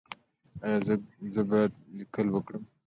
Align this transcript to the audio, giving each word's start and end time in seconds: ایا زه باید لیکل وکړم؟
ایا 0.65 0.77
زه 1.35 1.41
باید 1.49 1.73
لیکل 1.97 2.27
وکړم؟ 2.31 2.63